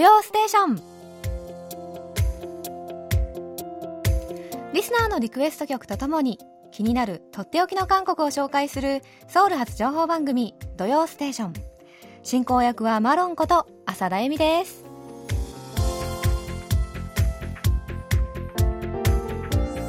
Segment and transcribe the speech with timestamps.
[0.00, 0.82] 曜ステーション。
[4.72, 6.38] リスナーのリクエスト曲とともに
[6.70, 11.52] 気になるとっておきの韓国を紹介するソウル発情報番組土曜ステーション。
[12.22, 14.84] 進行役はマロンこと浅田恵美です。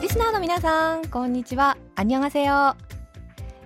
[0.02, 1.78] リスナーの皆さんこんにちは。
[1.96, 2.75] アニョンハセヨ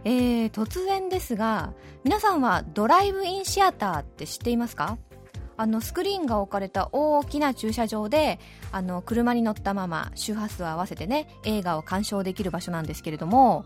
[0.04, 5.00] えー、突然ですが皆さんはドライブインシアターって知っていますか？
[5.58, 8.40] あのスクリーンが置かれた大きな駐車場で
[8.72, 13.66] あの車に乗ったまま周波数を合わせてね映画を鑑賞できる場所なんですけれども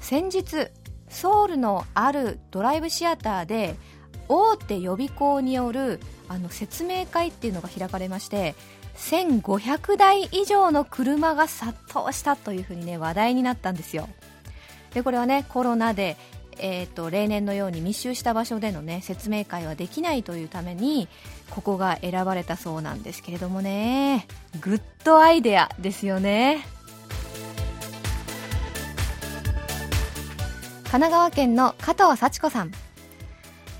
[0.00, 0.68] 先日
[1.08, 3.76] ソウルのあるドライブシアターで
[4.28, 8.54] 大手予備校によるあの説明会っていうのが開かれまして
[8.96, 14.08] 1500台以上の車が殺到したというふうにね話題になったんですよ。
[14.92, 16.16] でこれはねコロナで、
[16.58, 21.08] えーと、例年のように密集した場所でのね説明会はできないというために
[21.50, 24.26] ここが選ばれたそうなんですけれどもね。
[24.60, 26.64] グッドアイデアですよね。
[30.84, 32.72] 神奈川県の加藤幸子さん。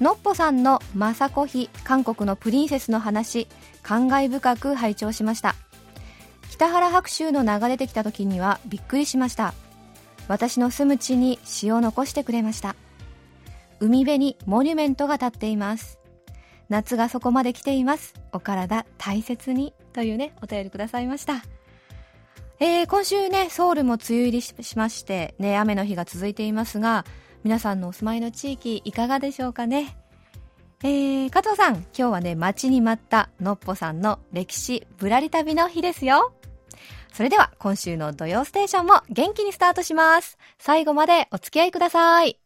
[0.00, 3.46] のっぽさんの雅子妃韓国のプリンセスの話
[3.82, 5.54] 感慨深く拝聴しました。
[6.50, 9.54] 北原白秋の流れてきた時にはびっくりしました。
[10.28, 12.74] 私の住む地に詩を残してくれました。
[13.80, 15.98] 海辺にモニュメントが立っています。
[16.68, 18.14] 夏がそこまで来ています。
[18.32, 21.42] お体大切にというねお便りくださいました。
[22.60, 27.04] えー、今週ねソウルも梅雨入りしましてね雨の日が続いていますが
[27.42, 29.96] 皆さんのお住まいの地域いかがでしょうかね。
[30.84, 36.32] えー、加藤さん今日はね待ちに待ったのっぽさんの歴史ぶらり旅の日ですよ。
[37.12, 40.38] それでは今週の土曜ステーションも元気にスタートします。
[40.58, 42.38] 最後までお付き合いください。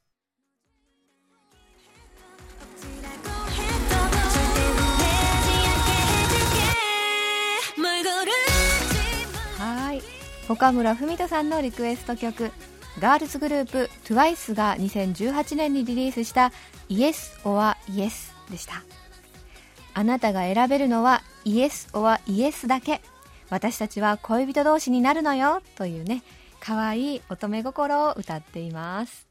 [9.59, 10.03] はい。
[10.49, 12.51] 岡村文人さんのリクエスト曲、
[12.99, 16.51] ガールズグループ TWICE が2018年にリリースした
[16.89, 18.83] Yes or Yes でした。
[19.95, 23.01] あなたが選べるのは Yes or Yes だけ。
[23.49, 26.23] 私たちは恋人同士になるのよというね
[26.61, 29.27] 可愛い乙女心を歌っています。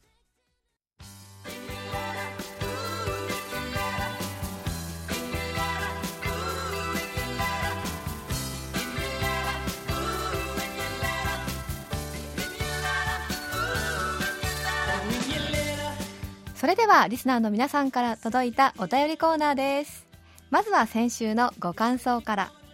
[16.56, 20.08] それではリスナーの皆さんから届いたお便りコーナーです。
[20.50, 22.65] まずは先週のご感想から。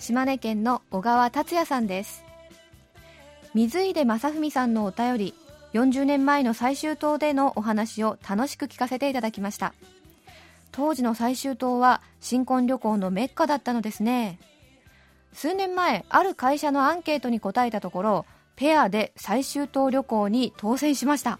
[0.00, 2.24] 島根県の小川達也さんです。
[3.52, 5.34] 水出正文さんのお便り
[5.74, 9.74] 40年前の最終島でのお話を楽しく聞かせていただきました。
[10.72, 14.38] 当時の最終島は新婚旅行のメッカだったのですね。
[15.34, 21.38] 数年前ある会社のアンケートに答えたところペアで最終島旅行に当選しました。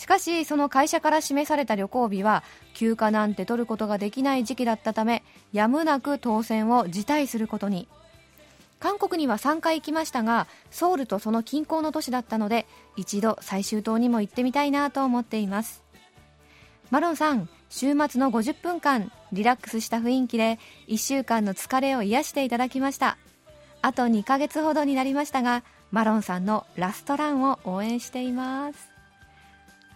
[0.00, 5.22] しかしその会社から示された旅行日は休暇なんて取ることができない時期だったため
[5.52, 7.86] やむなく当選を辞退することに。
[8.78, 12.66] 韓国には3回行きましたがソウルとその近郊の都市だったので
[12.96, 15.84] 一度最終島にも行ってみたいなと思っています。
[16.90, 20.58] マロンさん週末の50分間リラックスした雰囲気で
[20.88, 23.18] 1週間の疲れを癒していただきました。
[23.82, 28.89] あと2ヶ月ほどになりましたがマロンさんのラストランを応援しています。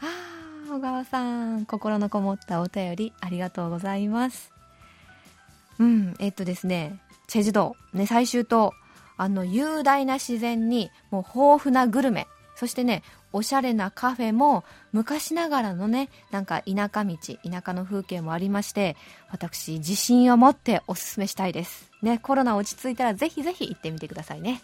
[0.00, 4.53] あ小川さん心のこもったお便りありがとうございます。
[5.78, 8.72] うんえっとですねチェジュ島ね最終島
[9.16, 12.27] あの雄大な自然にもう豊富なグルメ。
[12.56, 14.62] そしてねおしゃれなカフェも
[14.93, 18.97] 昔ながらのねなんか田舎道田舎の風景もありまして
[19.28, 21.91] 私自信を持っておすすめしたいです。
[22.00, 24.62] ねコロナ落ち着いたらぜひぜひ行ってみてくださいね。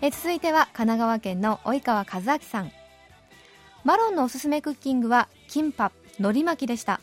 [0.00, 2.70] え続いては神奈川県の及川和明さん。
[3.84, 7.00] マロンのおすすめクッキングはキンパ海苔巻きでした。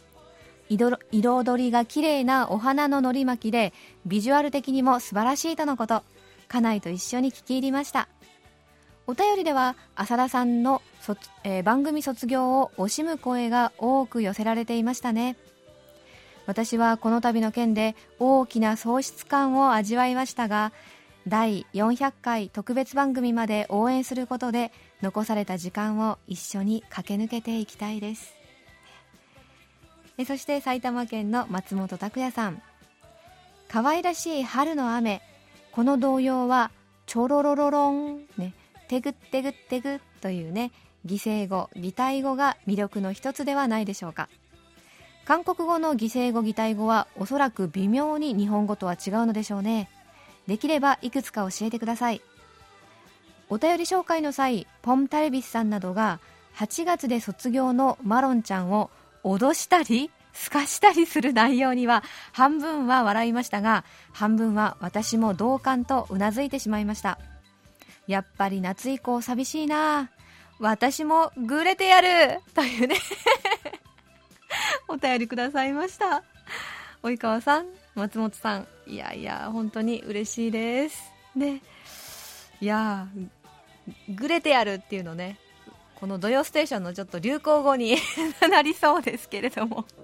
[0.70, 3.74] 彩りが綺麗なお花の海苔巻きで
[4.06, 6.04] ビジュアル的にも素晴らしいとのこと。
[6.48, 8.08] 家内と一緒に聞き入りました。
[9.08, 10.82] お便りでは浅田さんの
[11.44, 15.36] えー、番組卒業を惜しむ声が多く寄せられていましたね。
[16.48, 20.72] 私はこの度の件で大きな喪失感を味わいましたが
[21.28, 28.36] 第400回特別番組まで応援することで残された時間を一緒に駆け抜けていきたいです。
[30.28, 32.62] そして埼玉県の松本拓也さん。
[33.68, 35.22] 可愛らしい春の雨。
[35.72, 36.72] この童謡は
[37.06, 38.54] ちょろろろろんね。
[38.88, 40.00] テグテグテグ。
[40.22, 40.72] というね
[41.06, 44.30] 擬声語擬態語が魅力の一つではないでしょうか。
[45.26, 49.90] 韓国語の擬声語擬態語はおそらく微妙に日本語とは違うのでしょうね。
[50.48, 52.22] できればいくつか教えてください。
[53.50, 56.20] お便り紹介の際ポンタレビスさんなどが
[56.56, 58.90] 8月で卒業のマロンちゃんを
[59.24, 62.04] 脅したり透かしたりする内容には
[62.34, 67.20] 半分は笑いましたが半分は私も同感とうなずいてしまいました。
[68.08, 70.12] やっぱり夏以降寂しいな。
[70.60, 72.40] 私もグレてやる。
[72.54, 72.96] というね。
[74.88, 76.24] お便りくださいました。
[77.04, 77.85] 及川さん。
[77.96, 81.12] 松本さんいやいや本当に嬉しいです。
[81.36, 81.62] ね
[82.62, 83.08] いや
[84.10, 85.38] グレてやるっていうのね
[85.96, 87.98] この「土曜ステーション」のちょっと流行語に
[88.50, 89.86] なりそうですけれども。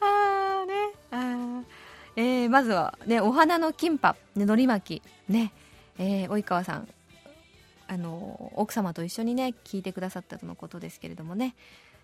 [0.00, 0.74] あーね
[1.10, 1.62] あ、
[2.16, 5.52] えー、まずはねお花のキンパ、ね、のり巻きね。
[5.98, 6.88] えー、及川さん
[7.86, 11.54] あの奥様と一緒にね聞いてくださったとのことですけれどもね、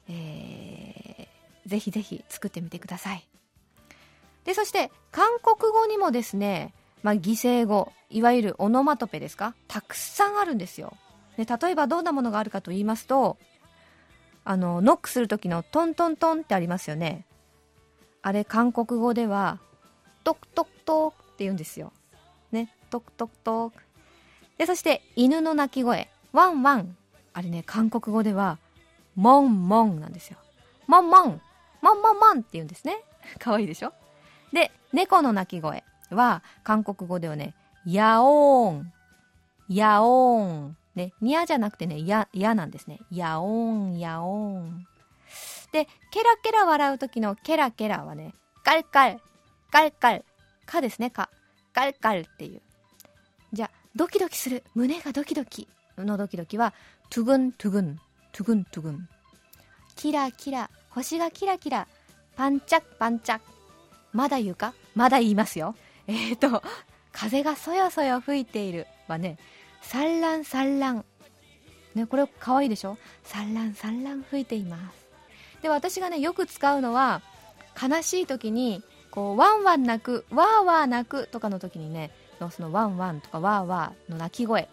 [0.08, 3.26] えー、ぜひぜひ作ってみてください。
[4.46, 6.72] でそして韓国語にもですね、
[7.02, 9.54] まあ、擬声語いわゆるオノマトペですか？
[9.68, 10.96] たくさんあるんですよ。
[11.36, 13.36] で例えばどんなものがあるかと言いますと
[14.44, 17.26] あのノックする時のトントントンってありますよね。
[18.22, 19.58] あれ韓国語では
[20.24, 21.92] 똑똑똑 って言うんですよ。
[22.52, 23.82] ね 똑똑똑。
[24.58, 26.96] で、そして犬の鳴き声、ワンワン。
[27.34, 28.58] あれね、韓国語では、
[29.14, 30.38] モンモンなんですよ。
[30.86, 31.40] モンモン。
[31.82, 32.96] モンモンモンって言うんですね。
[33.38, 33.92] かわいいでしょ？
[34.52, 37.54] で、猫の鳴き声は、韓国語ではね、
[37.86, 38.92] ヤオーン。
[39.68, 40.76] ヤオーン。
[40.94, 43.00] ね、ニャじゃなくてね、ヤ、ヤなんですね。
[43.10, 44.86] ヤオーン、ヤオーン。
[45.72, 48.32] で、ケラケラ笑う時のケラケラはね、
[48.64, 49.20] カルカル、
[49.70, 50.24] カルカル、
[50.64, 51.28] カですね、カ。
[51.74, 52.62] カルカルっていう。
[53.52, 56.74] じゃあ、ドキドキする胸がドキドキのドキドキは
[57.08, 57.96] トゥグントゥグン
[58.32, 59.08] トゥグントゥグン
[59.94, 61.88] キラキラ星がキラキラ
[62.36, 63.40] パンチャッパンチャッ
[64.12, 64.74] まだ言うか？
[64.94, 65.74] まだ言いますよ。
[66.06, 66.62] えーと
[67.12, 68.86] 風がそよそよ吹いている。
[69.08, 69.38] はね
[69.82, 71.04] 살랑살랑
[71.94, 72.98] ねこれかわいいでしょ？
[73.24, 75.62] 살랑살랑 吹いています。
[75.62, 77.22] で私がねよく使うのは
[77.80, 82.10] 悲しい時にこうワンワン泣くワーワー泣くとかの時にね
[82.40, 84.68] のそのワンワンとかワーワーの鳴き声。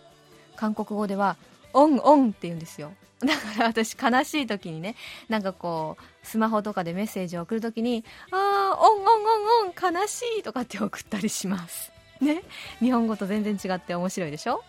[0.56, 1.38] 韓国語では
[1.74, 2.94] オンオンって言うんですよ。
[3.20, 4.96] だから私悲しい時にね
[5.30, 11.92] なんかこうスマホとかでメッセージを送る時にあーオンオンオンオン悲しいとかって送ったりします。
[12.20, 12.44] ね？
[12.80, 14.64] 日本語と全然違って面白いでしょ？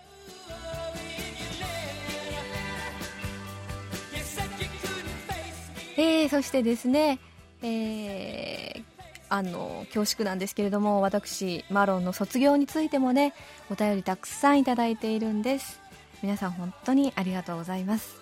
[5.96, 7.20] えー、そしてですね、
[7.62, 8.82] えー、
[9.28, 13.32] あの恐縮なんですけれども私マロンの卒業についてもね
[13.70, 15.80] お便りたくさんいただいているんです。
[16.24, 18.16] 皆さん本当にありがとうございます。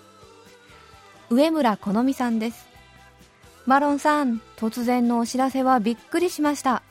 [1.31, 2.67] 上村好美さんです。
[3.65, 6.83] マロンさん突然のお知らせはびっくりしました。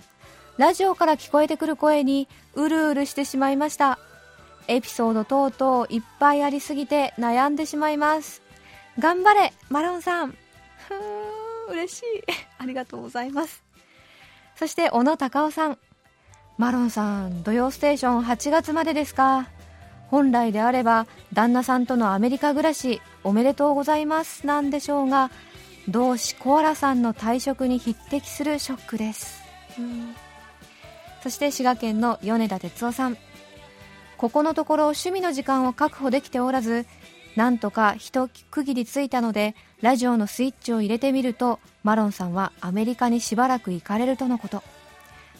[0.56, 4.00] ラジオから聞こえてくる声にうるうるしてしまいました。
[4.70, 8.42] エピソード等々いっぱいありすぎて悩んでしまいます。
[8.98, 10.30] 頑張れマロンさん。
[10.30, 12.06] ふー嬉しい。
[12.58, 13.62] ありがとうございます。
[14.56, 15.78] そして小野隆夫さん。
[16.58, 19.50] マロンさん土曜ステーション8月までですか。
[20.12, 25.32] 本来であれば旦那さんとのアメリカ暮らしおめでとうございますなんでしょうが
[25.88, 29.42] 同志コアラさんの退職に匹敵するショックです、
[31.24, 33.18] そして滋賀県の米田哲夫さん。
[34.18, 36.86] ここのところ趣味の時間を確保できておらず
[37.36, 44.62] なんとか一区切りついたのでラジオのスイッチを入れてみるとマロンさんはアメリカにしばらく行かれるとのこと。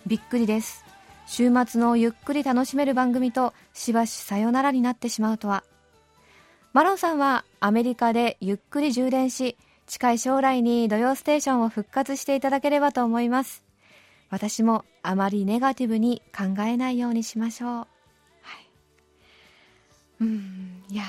[0.08, 0.84] びっくりです
[1.32, 5.64] 週末のゆっくり楽しめる番組としばしさよならになってしまうとは。
[6.74, 9.56] マロンさんはアメリカでゆっくり充電し
[9.88, 13.64] 近い将来に土曜ステーションを復活していただければと思います。
[14.30, 17.70] 私もあまりネガティブに考えないようにしましょう。
[17.70, 17.88] はい。
[20.20, 21.04] うんいや。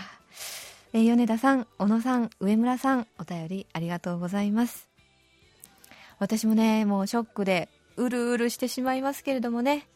[0.92, 4.88] え、米田さん、小野さん、上村さん、お便りありがとうございます。
[6.20, 9.88] 私もね、もうショックで、うるうるしてしまいますけれどもね、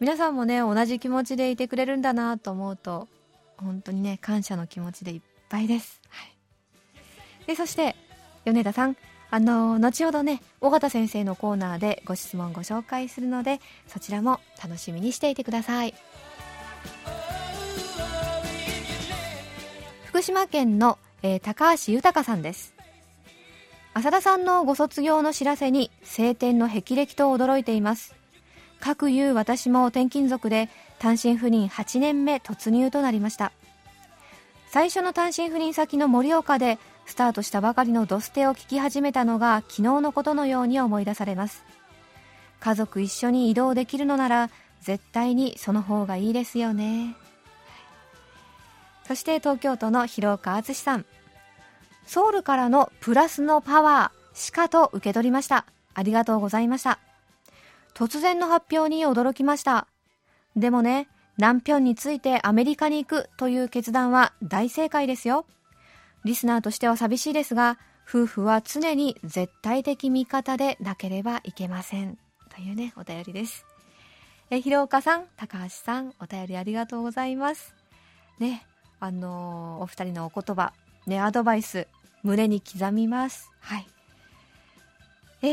[0.00, 3.08] 皆さんもね、同じ気持ちでいてくれるんだなと思うと、
[3.56, 6.00] 本当にね、感謝の気持ちでいっぱいです。
[6.08, 7.46] はい。
[7.46, 7.96] で、そして、
[8.44, 8.96] 米田さん、
[9.30, 15.94] あの、後ほどね、尾形先生のコーナーでご質問ご紹介するので、そちらも楽しみにしていてください。
[20.14, 22.72] 福島県の、えー、高橋豊さんです
[23.94, 28.14] 浅田さんのご卒業の知らせに晴天の霹靂と驚いています
[28.80, 33.52] 各言う私も転勤族で単身赴任8年目突入となりました。
[34.68, 41.64] 最初の単身赴任先の盛岡でスタートしたばかりのドステを聞き始めたのが昨日のことのように思い出されます。
[42.60, 44.50] 家族一緒に移動できるのなら
[44.80, 47.14] 絶対にその方がいいですよね。
[49.06, 51.06] そして東京都の広岡敦さん。
[52.06, 55.66] ソウルからのプラスのパワーしかと受け取りました。
[55.94, 56.98] ありがとうございました。
[57.94, 59.86] 突然の発表に驚きました。
[60.56, 65.46] でもね南平についてアメリカに行くという決断は大正解ですよ。
[66.24, 72.18] リスナーとしては寂しいですが夫婦は常に絶対的味方でなければいけません。
[72.54, 73.64] というねお便りです。
[74.50, 77.74] え広岡さん高橋さんお便りありがとうございます。
[78.38, 78.66] ね
[79.00, 80.72] あのー、お二人のお言葉
[81.06, 81.88] ねアドバイス
[82.22, 83.50] 胸に刻みます。
[83.60, 83.86] はい。
[85.42, 85.46] え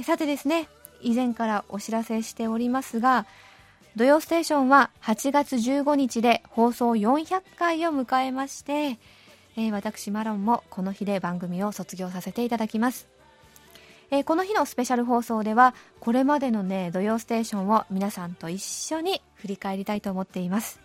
[0.00, 0.68] ー、さてですね
[1.00, 3.26] 以前からお知らせしておりますが
[3.96, 8.98] 土曜ステーションは8月15日で放送400回を迎えまして、
[9.56, 13.08] えー、私マロンもこの日で番組を卒業させていただきます、
[14.10, 20.80] えー、この日のスペシャル放送ではこれまでのね土曜ステーションを皆さんと一緒に振り返りたいと思っています。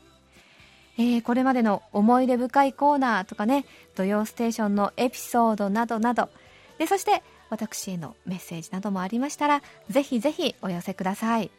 [0.97, 3.65] えー、これまでの思い出深いコーナーとかね
[3.95, 6.29] 土曜ステーションのエピソードなどなど。
[6.77, 11.51] でそして私へのメッセージなどもありましたらぜひぜひお寄せください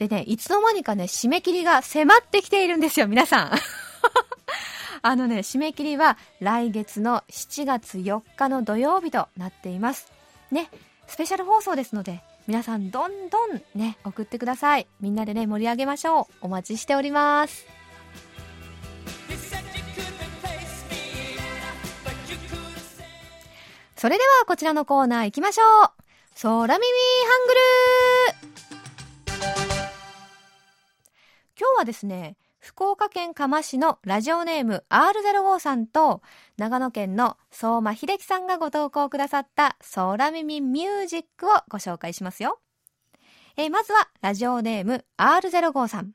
[0.00, 3.52] でね、いつの間にかね、締め切りが迫ってきているんですよ、皆さん。
[5.02, 10.10] あのね、締め切りは来月の7月4日の土曜日となっています。
[10.50, 10.70] ね、
[11.06, 14.86] スペシャル放送ですので、皆さんどんどんね、送ってください。
[15.00, 16.46] みんなでね、盛り上げましょう。
[16.46, 17.79] お待ちしております。
[24.00, 25.88] それではこちらのコーナー行きましょう。
[26.40, 27.60] 空耳ハングル
[31.60, 36.22] 今日はですね、福岡県嘉麻市のラジオネーム R05 さんと
[36.56, 42.58] 長野県の相馬秀樹さんがご投稿くださった空耳ミュージックをご紹介しますよ。
[43.58, 46.12] えー、まずはラジオネーム R05 さん。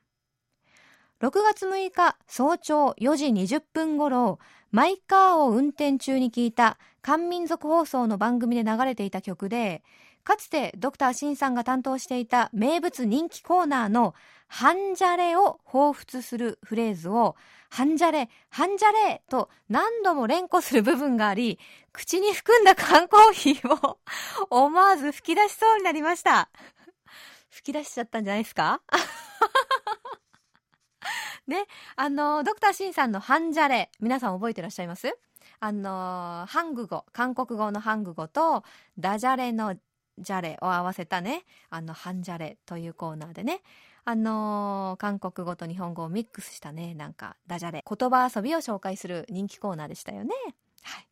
[1.22, 4.40] 6月6日早朝4時20分頃、
[4.72, 9.84] マイカーを運転中に聞いた漢民族放送の番組で流れていた曲で、
[10.24, 14.16] かつてドクターシンさんが担当していた名物人気コーナーの
[14.48, 17.36] ハンジャレを彷彿するフレーズを、
[17.70, 21.60] ハンジャレ、ハンジャレと何度も連呼する部分があり、
[21.92, 24.00] 口に含んだ缶コーヒーを
[24.50, 26.50] 思わず吹き出しそうになりました。
[27.52, 28.82] 吹き出しちゃったんじゃないですか？
[31.46, 35.16] ね、あの、ドクターシンさんのハンジャレ、皆さん覚えてらっしゃいます？
[35.66, 38.64] あの、ハング語、韓国語のハング語と、
[39.00, 39.74] ダジャレの
[40.20, 41.42] ジャレを合わせたね、
[41.72, 43.62] あの、ハンジャレというコーナーでね、
[44.04, 50.36] あのー、韓国語と日本語をミックスしたね、なんか、ダジャレ、言葉遊びを紹介する人気コーナーでしたよね。
[50.84, 51.08] はい。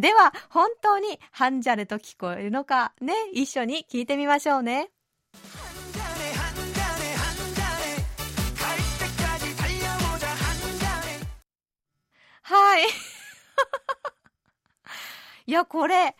[0.00, 4.90] では、本当にハンジャレと聞こえるのか、ね、一緒に聞いてみましょうね。
[12.42, 13.17] はい。
[15.46, 16.16] いや、これ、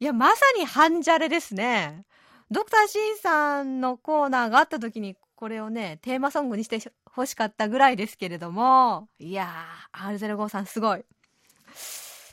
[0.00, 2.04] いや、まさにハンジャレですね。
[2.50, 11.04] ドクターシンさんのコーナーがあった時にこれをね、テーマソングにして欲しかったぐらいですけれども、いやー、R05 さんすごい。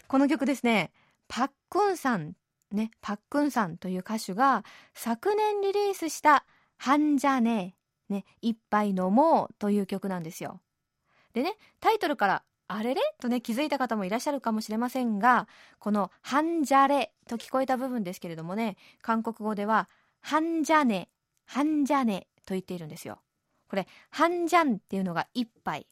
[0.08, 0.92] この曲ですね、
[1.28, 2.34] パックンさん、
[2.72, 6.46] ね、パックンさんという歌手が昨年リリースした
[6.78, 7.76] ハンジャネ、
[8.10, 10.62] ね、一杯飲もうという曲なんですよ。
[11.34, 13.02] でね、タイトルからあれれ？
[13.20, 15.48] とね、気づいた方もいらっしゃるかもしれませんが、
[15.80, 19.90] このハンジャレと聞こえた部分ですけれどもね、韓国語では、
[20.22, 21.10] ハンジャネ、
[21.46, 23.20] ハンジャネと言っているんですよ。
[23.68, 25.86] これ、ハンジャンっていうのが一杯。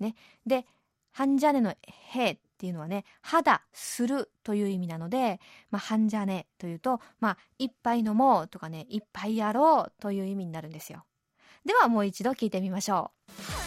[0.00, 0.16] ね。
[0.44, 0.66] で、
[1.12, 5.38] ハンジャネのヘっていうのはね、肌するという意味なので、
[5.70, 11.04] まあ、ハンジャネというと、まあ、一杯飲もうとかね、一杯やろうという意味になるんですよ。
[11.64, 13.12] ではもう一度聞いてみましょ
[13.60, 13.63] う。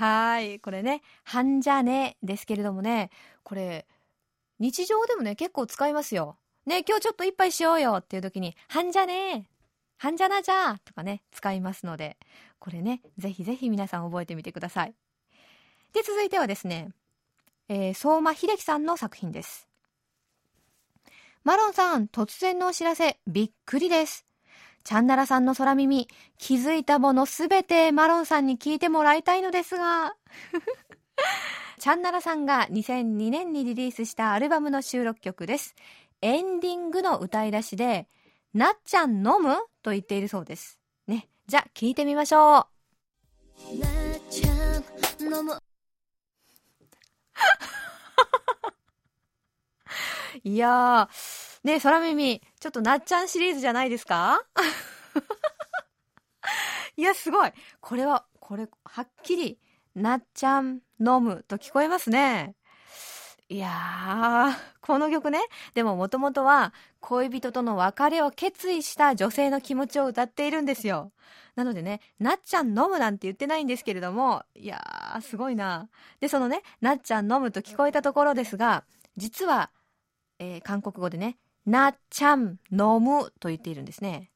[0.00, 0.60] はい。
[0.60, 3.10] これね、ハンジャネですけれどもね、
[3.42, 3.86] これ、
[4.58, 6.38] 日常でもね、結構使いますよ。
[6.64, 9.46] ね、今日ちょっと一杯しようよっていう時に、はんじゃね
[9.98, 12.16] はんじゃなじゃとかね、使いますので、
[12.60, 14.94] これね、ぜひぜひ皆さん覚えてみてください。
[15.92, 16.88] で、続いてはですね、
[17.68, 19.68] えー、相馬秀樹さんの作品です。
[21.44, 24.24] マロンさん、突然のお知らせ、びっくりです。
[24.84, 26.08] チャンナラさんの空耳、
[26.38, 30.14] 気づいたものすべてマロンさんに聞いてもらいたいのですが。
[31.78, 35.74] チャンナラさんが2002年にリリースしたアルバムの収録曲です。
[36.20, 38.08] エンディングの歌い出しで、
[38.52, 40.80] なっちゃん飲むと言っているそうです。
[41.50, 42.66] じゃあ聞いてみましょうなっ
[44.30, 44.52] ちゃ
[45.24, 45.54] んのも
[50.44, 54.40] いやーね空耳ちょっとなっちゃんシリーズじゃないですか？
[56.96, 57.52] いやすごい。
[57.80, 59.58] これはこれはっきり
[59.94, 62.54] なっちゃん飲むと聞こえますね。
[63.48, 65.40] いやーこの曲ね。
[65.74, 71.12] でももともとは恋人との別れを決意した女性の気持ちを歌っているんですよ。
[71.56, 75.88] なのでねなっちゃん飲むなんて言ってないんですけれどもいやーすごいな。
[76.20, 78.84] でそのねなっちゃん飲むと聞こえたところですが
[79.16, 79.70] 実は、
[80.38, 84.30] えー韓国語でねなっちゃん飲むと言っているんですね。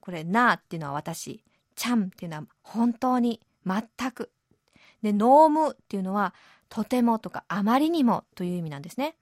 [0.00, 1.42] これなっていうのは私。
[1.74, 4.30] ちゃんっていうのは本当に全く。
[5.02, 6.34] で飲むっていうのは
[6.68, 9.16] とてもとかあまりにもという意味なんですね。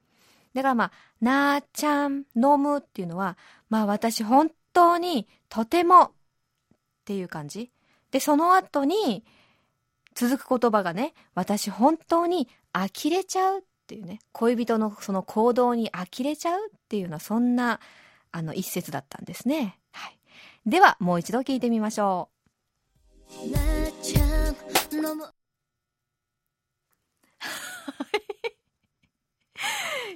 [0.55, 6.11] だからまあなーちゃん飲むっていうのはまあ私本当にとてもっ
[7.05, 7.71] ていう感じ。
[8.11, 9.25] でその後に
[10.15, 17.81] 続く言葉がね私本当に呆れちゃうっていうね恋人のその行動に呆れちゃうっていうようなそんな
[18.31, 20.17] あの一節だったんですね、はい、
[20.65, 22.29] ではもう一度聞いてみましょ
[23.45, 23.51] う。
[23.51, 23.63] なっ
[24.01, 24.23] ちゃ
[24.97, 25.25] んのも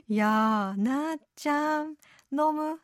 [0.06, 1.96] いやーなっちゃん
[2.30, 2.70] 飲む。
[2.70, 2.78] は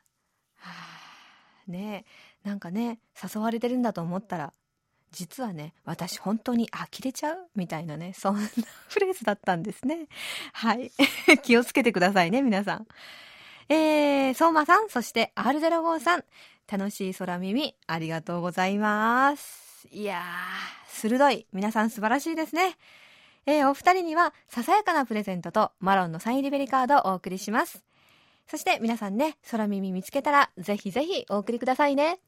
[0.64, 2.04] あね
[2.44, 4.52] えなんかね誘われてるんだと思ったら
[5.12, 8.40] 実はね私本当に呆れちゃうみたいなねそんな
[8.88, 10.06] フレーズだったんですね。
[10.52, 10.90] はい。
[11.42, 12.86] 気をつけてくださいね皆さん。
[13.68, 16.24] えー、相馬さんそして R05 さん。
[16.70, 19.88] 楽しい空耳ありがとうございます。
[19.90, 21.46] いやー鋭い。
[21.52, 22.76] 皆さん素晴らしいですね。
[23.46, 27.82] えーお二人にはささやかなプレゼントとマロンのサインリベリカードをお送りします。
[28.46, 32.20] そして皆さんね空耳見つけたらぜひぜひお送りくださいね。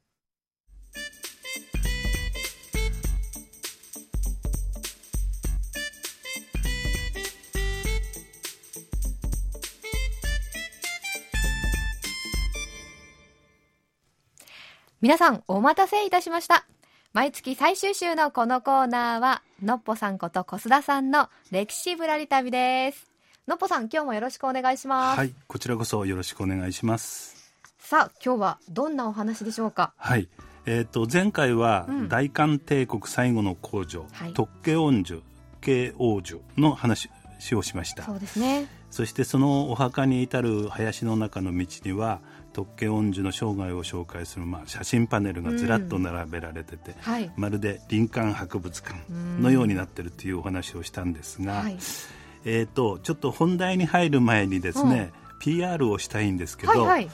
[15.03, 16.65] 皆さんお待たせいたしました。
[17.13, 23.11] 毎月最終週のこのコーナーはのっぽさんこと小須田さんの歴史ぶらり旅です。
[23.49, 27.53] のっぽさん今日もよろしくお願いします、はい、こちらこそよろしくお願いします。
[27.81, 29.93] さあ今日はどんなお話でしょうか？
[29.97, 30.29] はい、
[30.67, 32.09] えっ、と前回はうん。
[32.09, 34.33] 大韓帝国最後の皇女、はい。
[34.35, 35.25] 特慶恩寿
[35.61, 37.11] 慶王女の話
[37.57, 38.05] をしました。
[38.05, 38.69] そうですね。
[38.93, 42.21] そしてそのお墓に至る林の中の道には
[42.53, 47.31] 特慶恩寿の生涯を紹介する、まあ、写真パネルがずらっと並べられてて、はい。
[47.37, 48.97] まるで林間博物館
[49.41, 51.79] のようになってるっていうお話をしたんですが、はい。
[52.45, 57.11] えー、とちょっと本題に入る前にですね、PR をしたいんですけど、はいはい。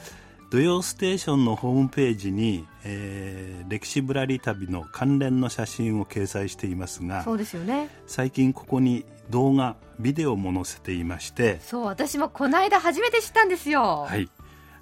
[0.51, 7.91] 土曜ステーションのホームページに、えー歴史ぶらり旅の関連の写真を掲載していますがそうですよね。
[8.07, 14.07] 最近ここに動画ビデオも載せていまして、そう私もこの間初めて知ったんですよ。
[14.09, 14.29] はい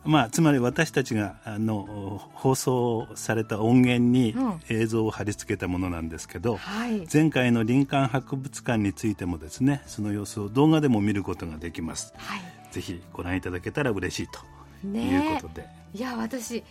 [0.06, 4.60] まあ、つまり私たちがあの放送された音源にうん。
[4.68, 7.06] 映像を貼り付けたものなんですけど、はい。
[7.12, 12.12] 前回の林間博物館についてもですねその様子を動画でも見ることができます。
[12.16, 12.40] はい。
[12.70, 14.40] ぜひご覧いただけたら嬉しいと
[14.86, 16.64] いうねことで、いや私い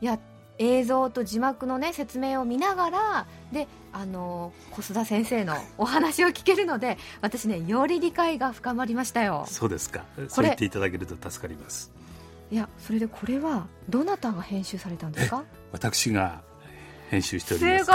[0.00, 0.18] や
[0.58, 9.46] 映像と字幕のね説明を見ながらであの小須田先生のお話を聞けるので私ねより理解が深まりましたよ。
[9.48, 10.04] そうですか。
[10.28, 11.90] そう言っていただけると助かります
[12.50, 15.44] いやそれでこれはどなたが編集されたんですか？
[15.72, 16.40] 私が
[17.10, 17.90] 編集しておすります。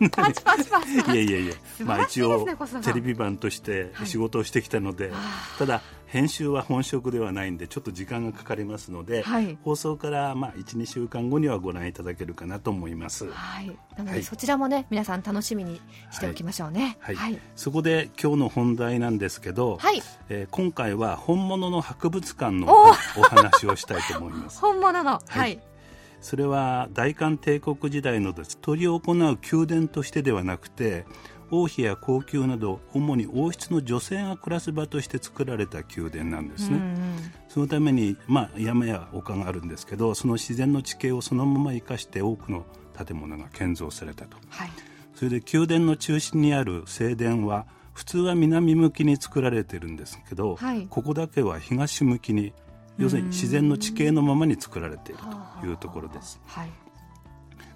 [0.00, 0.10] ごい。
[0.10, 2.46] パチパチパチいやいやいや素晴まあ一応
[2.82, 9.56] テレビ版としてはい仕事をしてきたので、あただ編集は本職ではないんでちょっと時間がかかりますので、はい。
[9.64, 13.30] 放送からまあ12週間後にはご覧いただけるかなと思います。
[13.30, 13.66] はい。
[13.96, 16.98] なのではいそちらもね皆さん楽しみにしておきましょうね。
[17.00, 17.14] はい。
[17.14, 17.38] はい。
[17.56, 20.02] そこで今日の本題なんですけど、はい。
[20.28, 24.60] えー今回は本物の博物館のおお話をしたいと思います。
[24.60, 25.18] 本物の。
[25.26, 25.60] はい。
[26.20, 28.58] それは大韓帝国時代のです。
[28.62, 31.06] 執り行う宮殿としてではなくて
[31.52, 36.98] 王妃や皇宮など主に王室の女性が暮らす場として作られた宮殿なんですね、うんうん。
[37.48, 42.64] そのために、まあ、山や丘があるんですけどその自然の地形をそのまま生かして多くの
[42.96, 44.38] 建物が建造されたと。
[44.48, 44.70] はい。
[45.14, 50.86] それで宮殿の中心にある正殿は普通は南向きに作られてるんですけど、はい。
[50.88, 52.54] ここだけは東向きに
[52.98, 55.20] 要するに自然の地形のままに作られている
[55.60, 56.40] というところです。
[56.46, 56.81] はい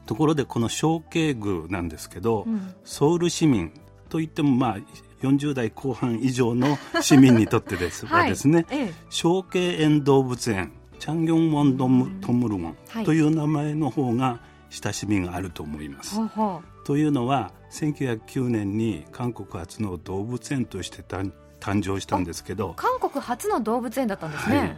[0.06, 2.74] ところでこの小慶宮なんですけど、うん。
[2.84, 3.72] ソウル市民
[4.08, 4.76] といってもまあ
[5.22, 8.22] 40代後半以上の市民にとってです, はい。
[8.22, 8.94] はですねええ。
[9.10, 13.02] 小慶園動物園チャンギョンウォンドムトムルウォはい。
[13.02, 14.40] ンという名前の方が
[14.70, 16.14] 親しみがあると思います。
[16.16, 16.22] ほ。
[16.24, 24.76] うほというのは1909年に韓国初の動物園として誕誕生したんですけどう韓国初の動物園だったんですね、はい。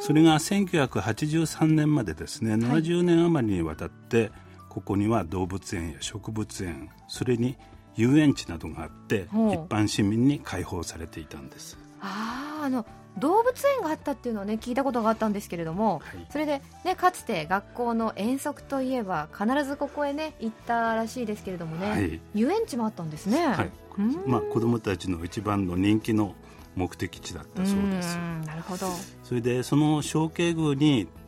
[0.00, 4.30] それが1983年までですね70年余りにわたって
[4.78, 7.56] ここには動物園や植物園それに
[7.96, 11.76] 遊園地などがあって一般市民に開放されていたんです。
[12.00, 12.86] あーあの
[13.18, 16.26] 動物園があったっていうのはね聞いたことがあったんですけれども、はい。
[16.30, 22.20] それで、ね、かつて学校の遠足といえば必ずここへね行ったらしいですけれどもね、はい。
[22.36, 23.48] 遊園地もあったんですね。
[23.48, 23.70] はい。
[23.98, 24.22] うん。
[24.26, 26.36] まあ、子どもたちの一番の人気の
[26.76, 28.16] 目的地だったそうです。
[28.16, 28.86] んなるほど。
[29.24, 31.08] それでその小慶宮に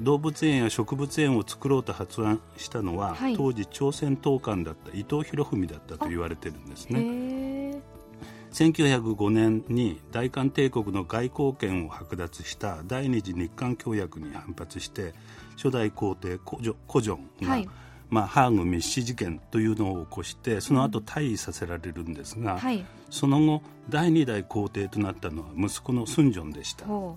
[0.00, 3.36] 動物園や植物園を作ろうと発案したのは、はい。
[3.36, 7.00] 当時朝鮮統監だった伊藤博文だったと言われてるんですへね
[7.76, 7.80] え
[8.52, 15.14] 1905年に大韓帝国の外交権を剥奪した第二次日韓協約に反発して
[15.56, 17.68] 初代皇帝コジョコジョンが、はい。
[18.08, 22.84] まあ、ハーグ密使事件というのを起こしてその後退位させられるんですが、はい。
[23.08, 26.86] その後第二代皇帝となったのは息子のスンジョンでした。
[26.86, 27.16] ほ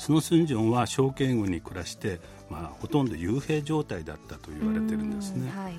[0.00, 5.52] そのスンジョンは小慶宮に暮らして、まあ、ほとんど幽閉状態だったとう言われてるんですね。
[5.54, 5.74] うはい。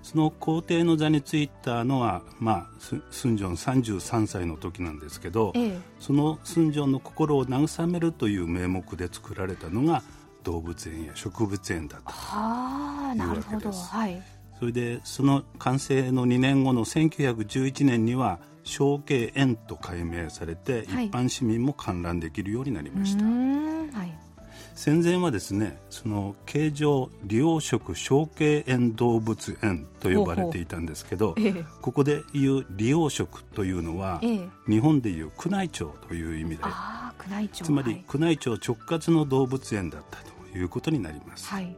[0.00, 5.78] その皇帝の座についたのは、まあ、ススンジョン33歳の時なんですけど、ええ。
[5.98, 10.04] そのスンジョンの心を慰めるという名目で作られたのが
[10.44, 13.50] 動物園や植物園だったはあなるほど。
[13.50, 13.88] いうわけです。
[13.88, 14.22] はい。
[14.60, 21.06] それでその完成の2年後の1911年には小慶園と改名されて、はい。
[21.06, 23.24] 一般市民も観覧できるようになりうました。
[23.24, 24.18] はい。
[24.74, 31.64] 戦前はですねその形状利用食小慶園動物園と呼ばれていたんですけどええ。
[31.80, 34.48] ここでいう利用食というのは、ええ。
[34.68, 36.64] 日本でいう宮内庁という意味で
[37.52, 38.04] つまりはい。
[38.14, 40.18] 宮内庁直轄の動物園だった
[40.52, 41.76] ということになります、はい。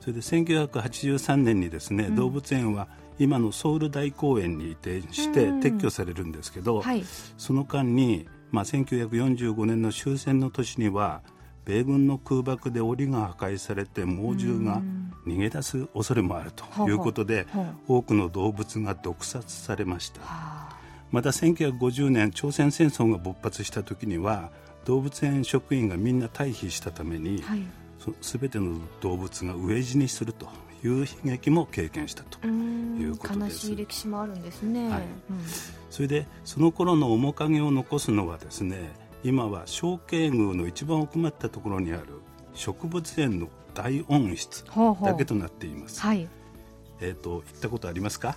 [0.00, 2.16] それで1983年にですね、うん。
[2.16, 5.60] 動物園は今のソウル大公園に移転してうん。
[5.60, 7.04] 撤去されるんですけど、はい。
[7.38, 11.22] その間に、まあ、1945年の終戦の年には
[11.64, 14.82] 米軍の空爆で檻が破壊されて猛獣が
[15.26, 17.46] 逃げ出す恐れもあるということで
[17.88, 20.20] 多くの動物が毒殺されました。
[20.20, 20.76] はあ。
[21.10, 24.50] また1950年朝鮮戦争が勃発した時には
[24.84, 27.62] 動物園職員がみんな退避したために、はい。
[27.98, 30.48] そ全ての動物が飢え死にすると
[30.84, 33.58] いう悲劇も経験したということ悲です。
[33.58, 35.00] しい歴史もあるんですね、はい。
[35.00, 35.08] うん。
[35.90, 38.92] それでその頃の面影を残すのはですね
[39.22, 42.20] 今は小慶宮の一番奥まったところにある
[42.52, 45.08] 植物園の大温室ほうほう。
[45.08, 46.00] だけとなっています。
[46.00, 46.28] はい。
[47.00, 48.36] えっ、と行ったことありますか？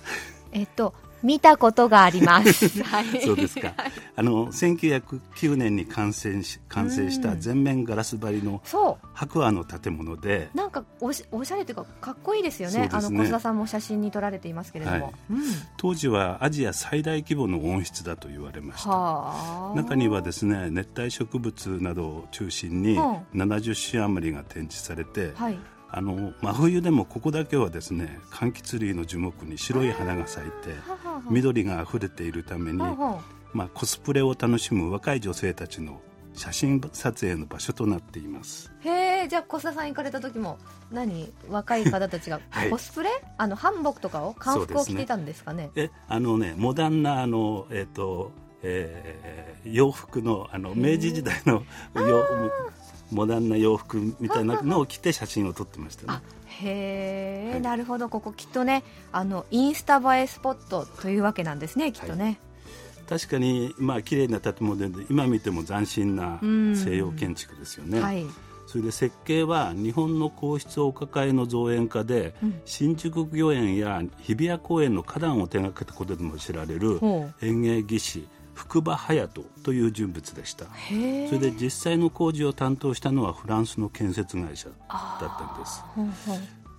[0.52, 2.82] えっと見たことがあります。
[2.84, 3.22] はい。
[3.22, 3.74] そうですか。
[4.16, 12.82] あの1909年に完成し完成した全面ガラス張りのそ白亜の建物でうなんかおしおしゃれというかかっこいいですよね。
[12.82, 12.90] ね。
[12.92, 15.14] あの小須田さんも写真に撮られていますけれども、はい。
[15.32, 15.42] うん。
[15.78, 18.90] 当時はアジア最大規模の温室だと言われました。
[18.90, 19.76] はあ。
[19.76, 23.18] 中にはですね熱帯植物などを中心にうん。
[23.34, 25.58] 70種余りが展示されて、はい
[25.90, 33.22] あの真冬でもここだけはですね柑橘類の樹木に白い花が咲いてははは緑が溢れているために、はは
[33.54, 36.02] まあ、コスプレを楽しむ若い女性たちの
[36.34, 38.72] 写真撮影の場所となっています。
[38.82, 40.60] へえじゃあ小須田さん行かれた時も
[40.92, 42.70] 何若い方たちが はい。
[42.70, 45.72] コスプレ、あの韓服とかを漢服を着ていたんですかね？
[45.76, 51.64] えあのねモダンなあの、えっとえー洋服のあの明治時代の
[51.96, 52.24] 洋
[53.12, 56.08] モダンな洋服みたいなのを着て写真を撮ってましたね。
[56.10, 57.62] あへえ、はい。
[57.62, 58.10] なるほど。
[58.10, 62.40] ここきっとねあのインスタ映えスポットというわけなんですねきっとね、
[63.08, 66.76] 確かにまあ綺麗な建物で今見ても斬新なうん。
[66.76, 68.26] 西洋建築ですよね、はい、
[68.66, 72.62] それで設計は日本の皇室お抱えの造園家で、うん。
[72.66, 80.66] 新宿御苑や日比谷公園の花壇を手掛けたことでも知られるほ園芸技師福場隼人という人物でした。
[80.66, 85.84] それで実際の工事を担当したのはフランスの建設会社だったんです。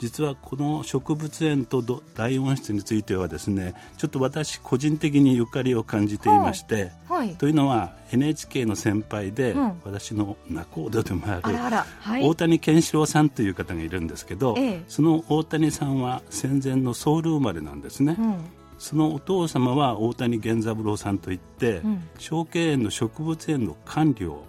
[0.01, 7.35] 実はこの植物園とど大温室についてはですねちょっと私個人的にゆかりを感じていまして、はい。
[7.37, 9.81] というのは NHK の先輩で、うん。
[9.85, 14.83] 私の仲人でもある大谷健志郎さんという方がいるんですけど、ええ。
[14.89, 22.09] その大谷さんは戦前のソウル生まれなんですね、うんそのお父様は大谷源三郎さんといって、うん。
[22.19, 24.45] 小慶園の植物園の管理を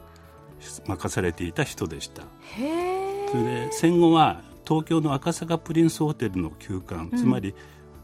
[0.85, 2.23] 任されていた人でした。
[3.31, 7.55] それで戦後は東京の赤坂プリンスホテルの旧館、つまり、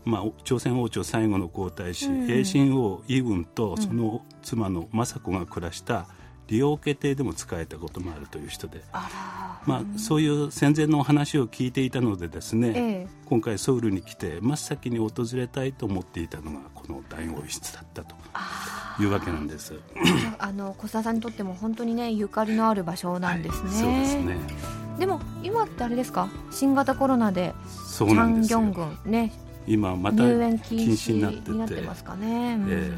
[0.04, 2.24] まあ、朝鮮王朝最後の皇太子、うん。
[2.76, 6.08] 王イウンとその妻の雅子が暮らした
[6.48, 13.08] 利用家庭でも使えたこともあるという人で、あまあ、そういう戦前のお話を聞いていたのでですね、ええ。
[13.26, 18.16] 今回ソウルに来て真っ先に訪れたいと思っていたのがこの大王室だったと
[19.02, 19.74] いうわけなんです。
[19.74, 19.80] ら
[20.48, 24.38] あの小沢さんにとっても本当にねゆかりのある場所なんですね、はいそうですね。
[25.00, 26.30] でも今ってあれですか？
[26.52, 27.54] 新型コロナで
[27.98, 29.34] チャンギョン郡ね
[29.68, 31.22] 今また入園禁禁止止に
[31.58, 31.82] なってて。
[31.82, 32.68] ますかね、うん。
[32.70, 32.92] え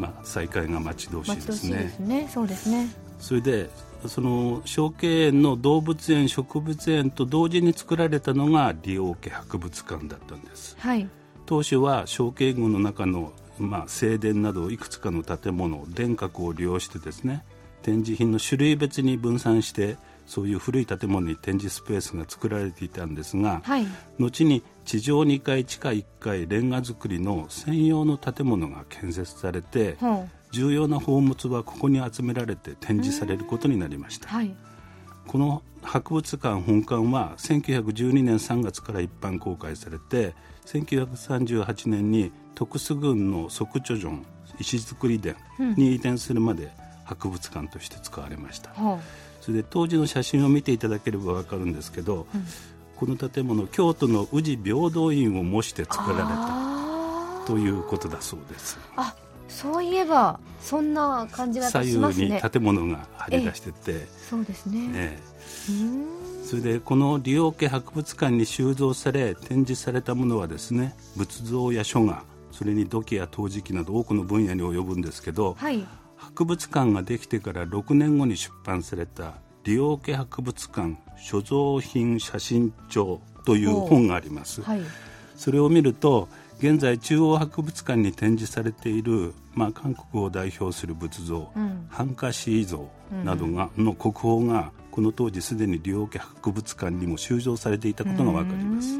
[0.00, 1.76] まあ、再開が待ち遠しいですね。
[1.76, 2.28] ですね。
[2.32, 2.88] そうですね。
[3.18, 3.68] それで
[4.06, 10.74] その小慶園の動物園植物園と同時に作られたのが利王家博物館だったんです。
[10.78, 11.06] はい。
[11.44, 17.44] 当初は小慶宮の中の、まあ、正殿などいくつかの建物殿閣を利用してですね
[17.82, 19.96] 展示品の種類別に分散して
[20.30, 23.86] そういう古い建物に展示スペースが作られていたんですが、はい。
[24.20, 30.28] 後に地上2階地下1階レンガ造りの専用の建物が建設されてほう。
[30.52, 34.28] 重要な宝物はここに集められて展示されることになりました。
[34.28, 34.54] はい。
[35.26, 44.12] この博物館本館は1912年3月から一般公開されて1938年に徳須郡の即著城
[44.60, 45.34] 石造り殿
[45.76, 46.70] に移転するまで
[47.04, 52.28] 博物館として使われました、ほうそれで当時の写真を見ていただければ分かるんですけど、
[52.96, 58.78] この建物京都の宇治平等院を模して作られたということだそうです。
[58.96, 59.12] あ
[59.48, 62.40] そういえばそんな感じが左右しますね。
[62.40, 65.18] に建物が張り出してて、そうですね、
[66.46, 75.84] それでこの利用家博物館に収蔵され展示されたものはですね仏像や書画それに土器や陶磁器など多くの分野に及ぶんですけど、はい
[76.30, 84.80] 博物館ができてから6年後に出版された利用家博物館所蔵品写真帳という本があります、はい。
[85.36, 91.86] それを見ると現在中央博物館に展示されている、まあ、韓国を代表する仏像、うん。
[91.90, 92.88] ハンカシー像
[93.24, 98.98] などが、の国宝がこの当時すでに利用家博物館にも収蔵されていたことが分かります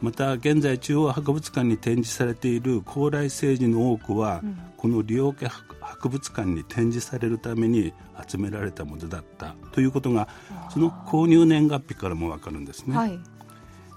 [0.00, 4.42] また現在中央博物館に展示されている高麗政治の多くは、
[4.76, 7.92] この利用家博物館に展示されるために
[8.28, 10.28] 集められたものだったということが
[10.70, 13.18] その購入年月日からも分かるんですね、はい。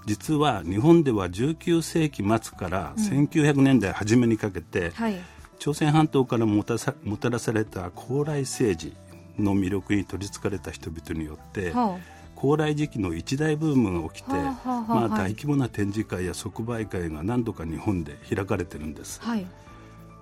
[0.06, 5.16] 実は日本では19世紀末から1900年代初めにかけて、はい。
[5.58, 8.96] 朝鮮半島からもたさもたらされた高麗政治
[9.38, 11.98] の魅力に取りつかれた人々によっては
[12.42, 19.20] 高麗時期の一大ブームが起きて、はあはあはあまあ、はい大規模な展示会や即売会が何度か日本で開かれてるんです。
[19.22, 19.46] あはい。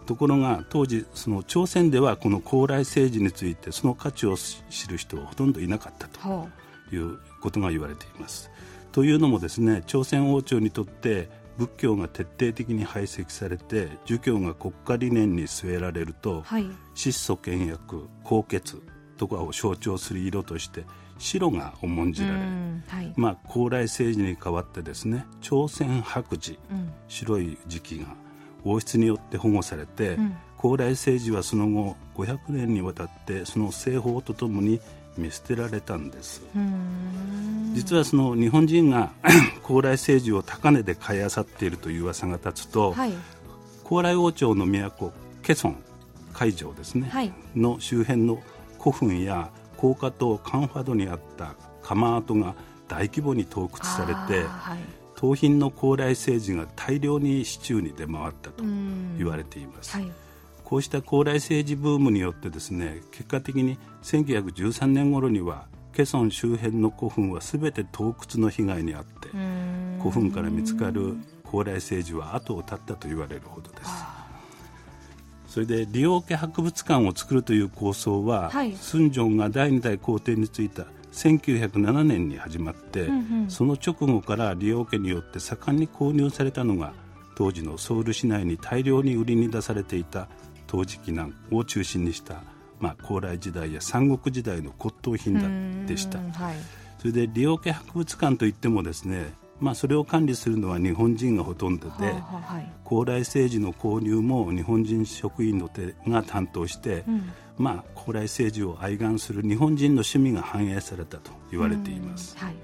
[0.04, 6.48] ところが当時その朝鮮ではこの高麗政治についてその価値を知る人はほとんどいなかったとほ
[6.92, 8.50] いうことが言われています。
[8.92, 16.66] というのもですね朝鮮王朝にとって仏教が徹底的に排斥されて儒教が国家理念に据えられると、うはい。
[16.94, 18.82] 質素倹約高潔
[19.16, 20.84] とかを象徴する色として
[21.20, 23.12] 白が重んじられ、うんはい。
[23.16, 26.92] まあ、高麗政治に代わってですね朝鮮白磁うん。
[27.08, 28.06] 白い時期が
[28.64, 30.36] 王室によって保護されて、うん。
[30.56, 34.80] 高麗政治はその後500年にわたってその製法とともに
[35.16, 36.42] 見捨てられたんです。
[37.74, 39.12] 実はその日本人が
[39.62, 43.12] 高麗政治を高値で買い漁っているという噂が立つと、はい。
[43.84, 45.76] 高麗王朝の都ケソン
[46.32, 47.32] 海城ですね、はい。
[47.54, 48.38] の周辺の
[48.78, 52.54] 古墳や高架とカンファドにあった窯跡が
[52.86, 54.78] 大規模に盗掘されてはい。
[55.16, 59.16] 盗品の高麗政治が大量に市中に出回ったとうん。
[59.18, 60.10] 言われています、はい。
[60.64, 69.28] こうした高麗政治ブームによってですね結果的に1913年頃にはケソン周辺の古墳は全て盗掘の被害に遭って
[69.98, 73.90] 古墳から見つかる高麗政治は後を絶ったと言われるほどです
[75.50, 78.72] それで利用家博物館を作るという構想は、はい。
[78.76, 83.50] スンジョンが第二代皇帝に就いた1907年に始まって、うんうん。
[83.50, 86.92] その直後から利用家によって盛んに購入されたのが
[87.34, 90.28] 当時のソウル市内に大量に売りに出されていた
[90.68, 92.44] 陶磁器なんを中心にした、
[92.78, 96.20] まあ、高麗時代や三国時代の骨董品だでした。
[96.20, 96.54] はい。
[97.00, 102.14] それで利用家博物館といってもですね、まあ、それを管理するのは日本人がほとんどで、
[102.84, 107.30] 高麗政治の購入も日本人職員の手が担当して、うん。
[107.58, 112.54] まあ、高麗政治を愛玩する日本人の趣味が反映されたと言われています、はい。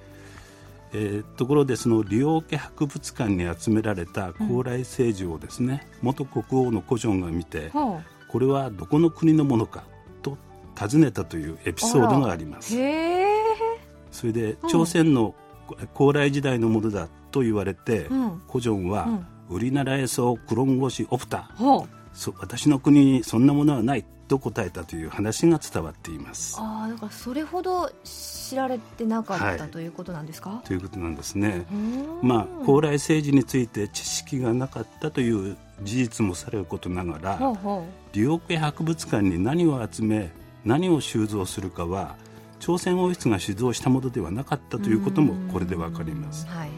[0.95, 9.85] えーところでその利用家博物館に集められた高麗政治をですね、元国王の古城が見てほこれはどこの国のものか
[10.23, 10.39] と
[10.75, 12.75] 尋ねたというエピソードがあります。
[14.11, 15.35] それで朝鮮の
[15.94, 18.42] 高麗時代のものだと言われて、うん。
[18.48, 19.09] 古城は、
[19.48, 21.50] 売り習えそうクロンゴシオプタ
[22.38, 26.57] 私の国にそんなものはないと答えたという話が伝わっています。
[26.59, 30.62] ああだからそれほど知られてなかった、はいということなんですか？
[30.64, 31.64] ということなんですね。
[32.22, 40.33] まあ、高麗政治について知識がなかったという事実もされることながらほ李王家博物館に何を集め
[40.64, 42.16] 何を収蔵するかは
[42.59, 46.47] 朝鮮王室が主導したものではなかったうということもこれでわかります。
[46.47, 46.71] はい。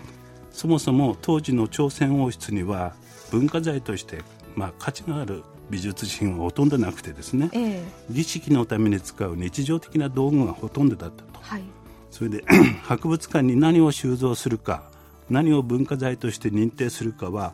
[0.51, 2.95] そもそも当時の朝鮮王室には
[3.31, 4.23] 文化財として、
[4.57, 7.83] まあ、価値がある美術品はほとんどなくてですねええ。
[8.11, 11.41] 儀式のために使う日常的な道具がほとんどだったと。
[11.41, 11.62] はい。
[12.11, 12.45] それで
[12.83, 14.83] 博物館に何を収蔵するか
[15.31, 17.53] 何を文化財として認定するかは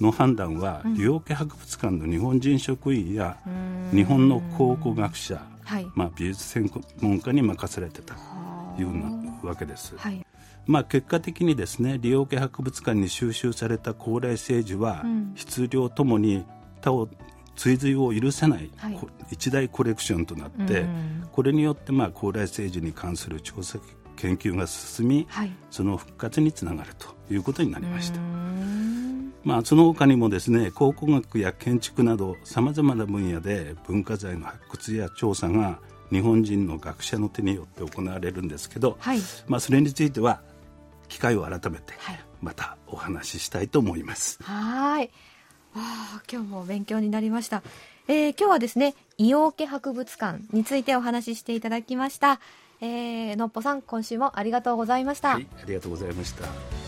[0.00, 3.52] の判断は李王家博物館の日本人職員やうー
[3.94, 3.96] ん。
[3.96, 5.90] 日本の考古学者、はい。
[5.94, 10.24] まあ、美術専門家に任されてたとはいうなわけです、はい。
[10.66, 15.32] まあ、結果的にですね李王家博物館に収集された高麗政治は、うん。
[15.34, 16.44] 質量ともに
[16.80, 17.08] 他を
[17.56, 18.94] 追随を許さない、はい。
[18.94, 23.78] こ一大コレクションとなって、うんこれによってまあ高麗政治に関する調査
[24.16, 25.52] 研究が進みはい。
[25.70, 28.20] その復活につながるということになりました
[29.46, 35.78] まあ、その他にもですね考古学や建築などさまざまな分野で文化財の発掘や調査が
[36.10, 40.40] 日本人の学者の手によって行われるんですけど、はいまあ、それについては
[41.08, 44.38] 機会を改めてはいまたお話ししたいと思います。
[44.42, 45.10] はーい。
[45.74, 47.62] ああ、今日も勉強になりました。
[48.08, 52.40] えー今日はですね、伊王家博物館についてお話ししていただきました。
[52.80, 55.34] えーのっぽさん、今週もありがとうございました。
[55.34, 56.85] はい、ありがとうございました。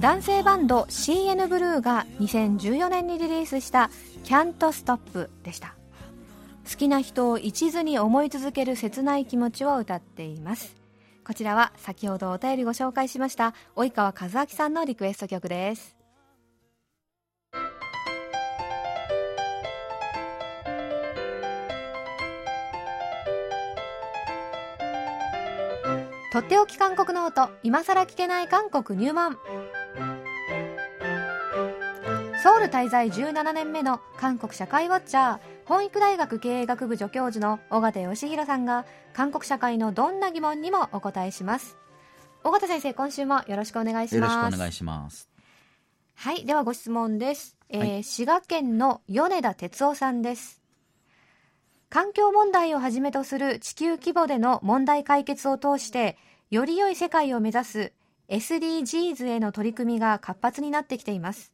[0.00, 3.90] 男性バンド CN ブルーが2014年にリリースした
[4.24, 5.74] 「Can't Stop」でした。
[6.66, 10.74] 好きな人を一途に思い続ける切ない気持ちを歌っています。
[11.22, 15.94] こちらは先ほどお便りご紹介しました及川和明さんのリクエスト曲です。
[26.32, 29.36] とっておき韓国ノート今さら聞けない韓国入門。
[32.42, 41.76] ソウル滞在17年目の韓国社会ウォッチャー弘益大学経営学部助教授の緒方義広さんが韓国社会のどんな疑問にもお答えします。
[42.42, 45.28] 尾形先生今週もよろしくお願いしよろますしくお願いします。
[46.14, 48.04] はいではご質問です、えーはい。
[48.04, 50.62] 滋賀県の米田哲夫さんです。
[51.90, 56.16] 環境問題をはじめとする地球規模での問題解決を通して
[56.50, 57.92] より良い世界を目指す
[58.30, 61.52] SDGs への取り組みが活発になってきています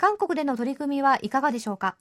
[0.00, 1.94] 韓国での取り組みはいかがでしょうか？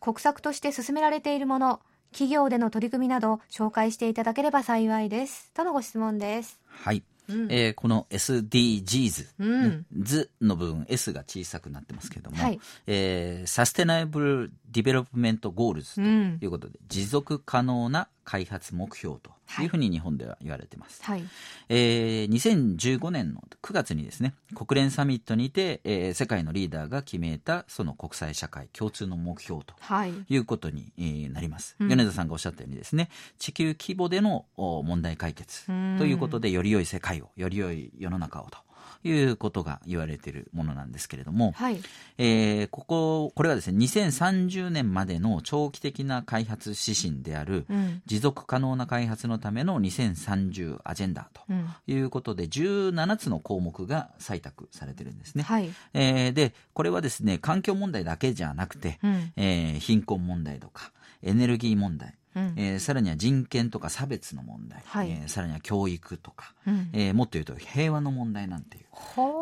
[0.00, 5.52] 国策として進められているもの企業での取り組みなど紹介していただければ幸いです。
[5.54, 7.04] とのご質問です、はい。
[7.28, 7.46] うん。
[7.48, 9.86] えーこの SDGs、うん。
[9.96, 12.58] 図の部分 S が小さくなってますけれども、はい。
[12.88, 16.38] えー Sustainable Development Goals とうん。
[16.40, 19.30] いうことで、持続可能な開発目標と
[19.60, 21.02] いうふうに日本では言われてます。
[21.02, 21.24] はい。
[21.68, 30.12] えー2015年の9月にですね国連サミットにて、えー世界のリーダーが決めたその国際社会共通の目標とはい。
[30.28, 31.88] いうことにえーなります、うん。
[31.88, 35.96] 米田さんがおっしゃったようにですね地球規模でのお問題解決うん。
[35.98, 38.58] ということでより良い世界をより良い世の中をと
[39.04, 41.80] いうことが言われているものなんですけれども、はい。
[42.18, 48.02] えーこここれはですね2030年までの長期的な開発指針であるうん。
[48.06, 51.68] 持続可能な開発のための2030アジェンダとうん。
[51.86, 55.42] いうことで17つの項目が採択されてるんですね。
[55.44, 55.70] はい。
[55.94, 59.32] えーでこれはですね環境問題だけじゃなくて、うん。
[59.36, 62.54] えー貧困問題とかエネルギー問題、うん。
[62.56, 65.10] えーさらには人権とか差別の問題、はい。
[65.10, 66.90] えーさらには教育とか、うん。
[66.92, 68.84] えーもっと言うと平和の問題なんていう、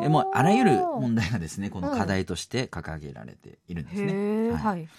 [0.01, 4.13] えーもうあらゆる問題がですねこの課題として掲げられているんですね。
[4.13, 4.61] へえはい。
[4.61, 4.89] はい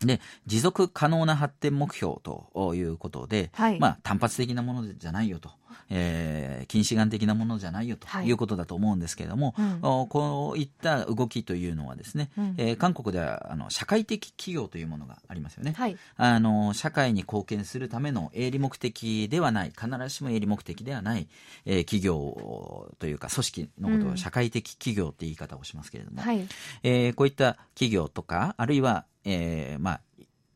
[0.00, 3.80] で持続可能な発展目標ということで、はい。
[3.80, 5.50] まあ、単発的なものじゃないよと、
[5.90, 8.26] えー近視眼的なものじゃないよとはい。
[8.26, 9.78] いうことだと思うんですけれども、うん。
[9.82, 12.54] おこういった動きというのはですね、うん。
[12.58, 15.72] えー韓国ではあの社会的企業というものがありますよね。
[15.76, 15.96] はい。
[16.16, 21.26] あの社会に貢献するための営利目的ではない必ずしも営利目的ではない、
[21.64, 24.12] えー企業というか組織のことうん。
[24.12, 26.46] を社会的企業って言い方をしますけれども、はい。
[26.82, 30.00] えーこういった企業とかあるいは、えーまあ、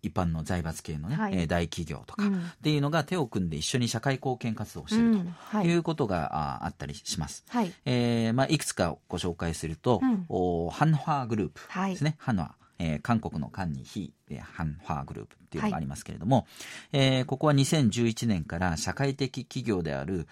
[0.02, 1.34] 一般の財閥系のね、はい。
[1.34, 2.34] えー大企業とかうん。
[2.38, 5.74] っていうのが手を組んで一緒に社会貢献活動をしているとい。
[5.76, 7.44] うことが、ああったりします。
[7.48, 7.72] はい。
[7.84, 10.24] えーまあ、いくつかご紹介すると、うん。
[10.28, 12.50] おハンファーグループはいですね、ハンファー、
[12.80, 16.46] えー韓国の韓に非、えーハンファーグループっていうのがありますけれども、
[16.92, 20.26] えーここは2011年から社会的企業である、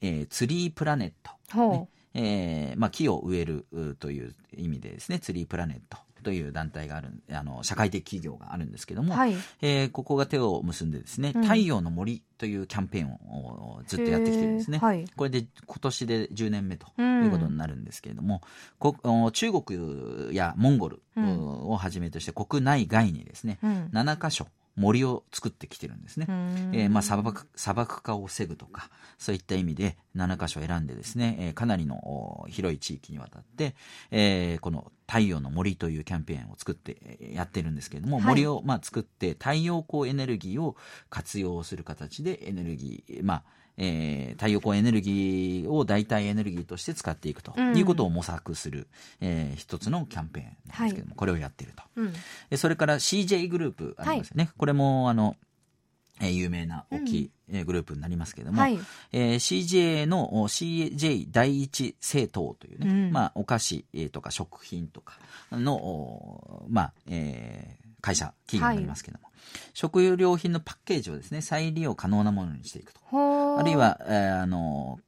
[0.00, 9.34] えーツリープラネット、ほえーまあ、木を植えるうという意味でですね、ツリープラネットという団体がある、あの、社会的企業があるんですけども、はい。
[9.62, 11.42] えーここが手を結んでですね、うん。
[11.42, 14.78] 太陽の森というキャンペーンをずっとやってきてるんですね。
[14.78, 15.04] はい。
[15.14, 18.42] これで今年で10年目とうんいうことになるんですけれども、
[18.80, 21.38] こお中国やモンゴルうん。
[21.68, 23.90] をはじめとして国内外にですね、うん。
[23.92, 26.26] 7カ所森を作ってきてるんですね。
[26.28, 33.74] うんえーまあ、砂漠砂漠化を防ぐとかそういった意味で7カ所選んでですね、えーかなりのお広い地域にわたって、
[34.10, 40.76] えーこの太陽の森というキャンペーンを作ってえーやってるんですけれども、はい森をまあ作って太陽光エネルギーを
[41.10, 43.42] 活用する形でエネルギー、まあ
[43.76, 47.76] えー太陽光エネルギーを代替エネルギーとして使っていくとうん。
[47.76, 48.88] いうことを模索する、
[49.20, 50.46] えー一つのキャンペーン
[50.78, 51.82] なんですけども、これをやっていると。
[51.96, 52.12] うん。
[52.50, 54.50] でそれから CJ グループありますよね。
[54.56, 55.36] これも、あの、
[56.20, 58.78] えー有名な大きい、えーグループになりますけれども、はい。
[59.12, 63.12] えー CJ のお CJ 第一政党というね、うん。
[63.12, 65.18] まあ、お菓子、えーとか食品とか
[65.52, 69.28] の、おまあ、えー会社、企業になりますけども、
[69.72, 73.00] 食料品のパッケージをですね、再利用可能なものにしていくと。
[73.58, 75.00] あるいは、えーあの、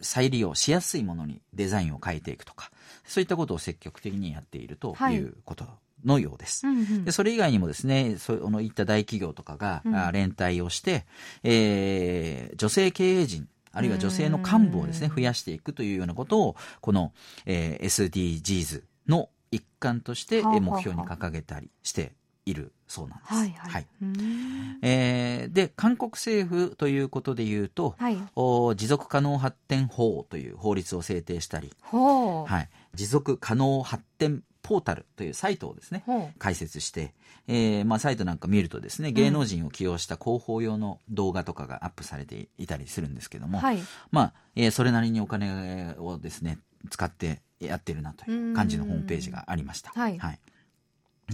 [0.00, 2.70] 再利用しやすいものにデザインを変えていくとか、
[3.04, 5.14] そういったことを積極的にやっているとはい。
[5.16, 5.66] いうこと
[6.04, 6.66] のようです。
[6.66, 7.04] うんうん。
[7.04, 11.06] でそれ以外にもですね、そうのいった大企業とかが、う連帯をして、
[11.42, 17.12] えー女性経営陣、あるいは女性の幹部をですね、うん増やしていくというようなことを、この、
[17.46, 22.12] えー SDGs の一環として、目標に掲げたりして
[22.44, 23.34] いるそうなんです。
[23.34, 23.86] はいはい。
[24.02, 24.78] うん。
[24.82, 28.18] えーで、韓国政府ということで言うと、はい。
[28.36, 36.04] お持続可能発展法という法律を制定したり、はい、持続可能発展ポータルというサイトをですね、
[36.38, 37.14] 開設して、
[37.48, 43.78] えーまあ、サイトなんか見るとですね、芸能人を起用した広報用の動画とかがアップされていたりするんですけども、はい。
[44.10, 46.58] まあ、えーそれなりにお金をですね、
[46.90, 49.90] 使ってやってるなという感じのホームページがありました。
[49.90, 50.18] はい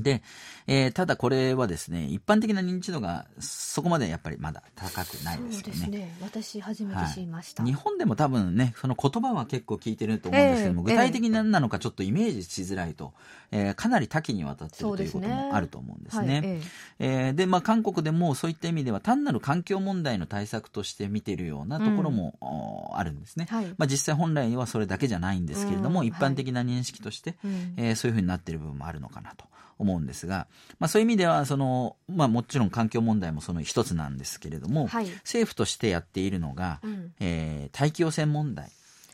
[0.02, 0.22] で、
[0.66, 5.52] えーただこれはですね、一般的な認知度がそこまでやっぱりまだ高くないですよね。
[5.54, 6.16] そうですね。
[6.20, 13.12] 私初めて知りました、日本でも多分ね、その言葉は結構聞いてると思うんですけども、ええ具体的に何なのかちょっとイメージしづらいと、
[13.50, 16.40] えーかなり多岐にわたってるということもあると思うんですはいね。
[16.44, 16.60] え。
[16.98, 23.46] えーで、まあ、韓国でもそういった意味では単なる環境問題の対策として見ているようなところも、おあるんですね。
[23.50, 23.66] はい。
[23.78, 26.06] まあ、実際本来はそれだけじゃないんですけれども、うん。
[26.06, 27.74] 一般的な認識として、うん。
[27.76, 29.44] えーそういうふうになっている部分もあるのかなと
[29.78, 30.46] 思うんですが、
[30.78, 35.06] まあ、そういう意味ではその、まあ、もちろん環境問題もその一つなんですけれども、はい。
[35.06, 37.12] 政府としてやっているのが、うん。
[37.20, 38.70] えー大気汚染問題、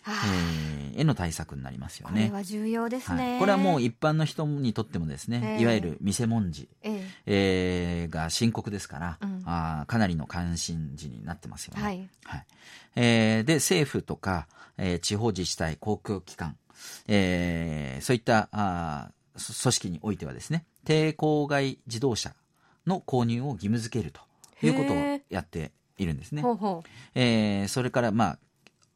[0.07, 2.31] えーへの対策になりますよこれね。
[2.31, 9.43] は重要ですね、はい、これはもう一般の人にとってもですね、ええいわゆる見せ文字、ええーが深刻ですから、うん。
[9.45, 11.81] あーかなりの関心事になってますよね。
[11.83, 12.47] えはい。
[12.97, 14.47] えーで、政府とか、
[14.79, 16.57] えー地方自治体、公共機関、
[17.09, 22.35] えーそういったあ組織においてはですね、低郊外自動車
[22.87, 24.20] の購入を義務付けると
[24.64, 24.97] いうことを
[25.30, 26.43] やっているんですね。
[26.43, 26.82] ほ
[27.14, 28.39] えーそれから、まあ、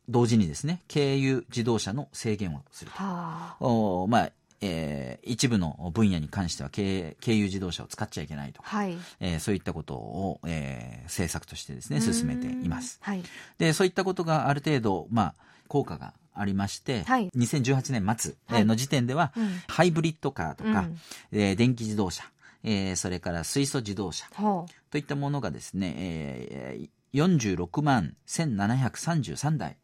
[0.09, 3.57] 同時にですね、軽油自動車の制限をするうは。
[3.61, 12.99] おまあ、えー一部の分野に関しては軽軽油自動車を使っちゃいけないとか、はいえーそういったことを、えー政策としてですね、進めています。
[13.03, 13.23] はい
[13.59, 15.35] で、そういったことがある程度、まあ、
[15.69, 17.29] 効果がありまして、はい。
[17.37, 19.49] 2018年末の時点では、うん。
[19.69, 20.99] ハイブリッドカーとか、うん。
[21.33, 22.25] えー電気自動車、
[22.65, 29.77] えーそれから水素自動車ほといったものがですね、えー46万1733台、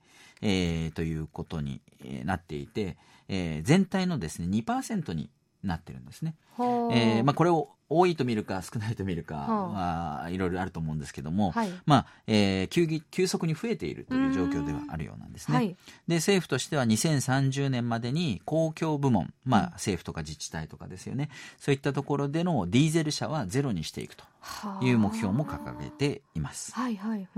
[0.42, 2.96] えーということにえーなっていて、
[3.28, 5.30] えー全体のですね、2%に
[5.64, 6.34] なってるんですね。
[6.58, 15.56] えーまあ、これを多いと見るか少ないと見るかはは、いろいろあると思うんですけども、はいまあ、えー急激急速に増えているという状況ではあるようなんですね。
[15.56, 15.76] はい
[16.08, 21.28] で、政府としては2030年までに公共部門、まあ、政府とか自治体とかですよね。
[21.58, 26.72] そういったところでのディーゼル車はゼロにしていくとはあいう目標も掲げています。
[26.72, 27.28] はいはい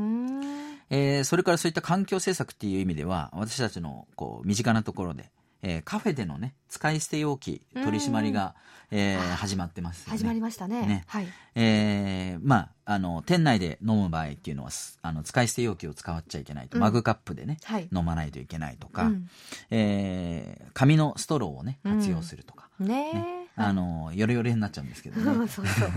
[0.91, 5.31] えーそれからそういった環境政策っていう意味では、私たちのこう身近なところで、
[5.69, 8.55] えーカフェでのね、使い捨て容器取り締まりが、
[8.93, 10.19] えー始まってますよね。
[10.19, 10.87] 始まりましたね。
[10.87, 11.05] ね。
[11.09, 11.27] はい。
[11.57, 16.83] えーまあ、あの、店内で飲む場合っていうのは、すあの、使い捨て容器を使っちゃいけないと、うん。
[16.83, 17.89] マグカップでね、はい。
[17.93, 19.29] 飲まないといけないとか、うん。
[19.71, 25.25] えー紙のストローをね、活用するとか、ねえねあの、ヨレヨレになっちゃうんですけどね。
[25.49, 25.91] そうそう。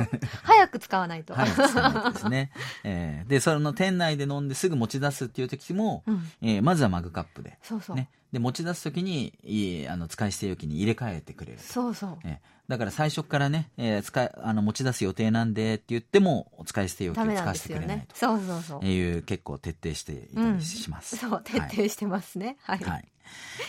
[0.43, 1.34] 早く使わないと。
[1.34, 2.51] はい、使わないとですね。
[2.84, 7.57] えーで、その店内で飲んですぐ持ち出すっていう時も、うんえーまずはマグカップで。
[7.62, 7.95] そうそう。
[7.95, 8.10] ね。
[8.32, 11.64] で、持ち出す時に、いいあの、使い捨て容器に入れ替えてくれると。
[11.64, 12.18] そうそう。
[12.24, 17.55] えーだから最初からね、えー使い、あの、持ち出す予定なんでって言っても、お使い捨て容器を使わ。
[17.55, 18.16] せてくれないと。
[18.16, 18.86] そうそうそう。
[18.86, 21.18] いう結構徹底していたりします。
[21.18, 22.57] そう、徹はい底してますね。
[22.62, 22.80] はい。
[22.84, 23.07] はい。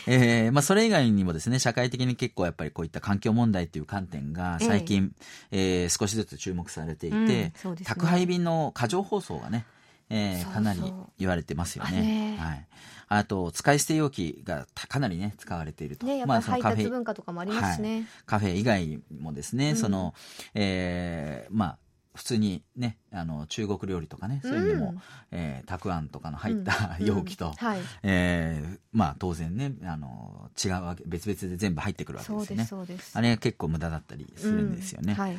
[0.06, 5.14] えーまあ、それ以外にもですね、社会的に結構やっぱりこういった環境問題っていう観点が最近、
[5.50, 7.52] えー少しずつ注目されていて、うんね
[7.84, 9.66] 宅配便の過剰包装がね、
[10.08, 10.80] えーそうそうかなり
[11.18, 12.00] 言われてますよあね。
[12.00, 12.66] ねはい。
[13.12, 16.06] あと、使い捨て容器がたかなりね、使われていると。
[16.06, 18.06] ね、やっぱり配達文化とかもありますしね。
[18.24, 20.14] カフェ以外もですね、うんその、
[20.54, 21.78] えーまあ、
[22.14, 25.00] 普通にね、あの、中国料理とかね、そういうのも、うん
[25.30, 27.80] えーたくあんとかの入った、容器と、うんはい。
[28.02, 32.64] えーまあ当然ね、あの、違うわけ、別々で全部入ってくるわけです、ね。
[32.64, 33.16] そうです。
[33.16, 35.12] あれが結構無駄だったりするんですよね。
[35.12, 35.38] うんはい。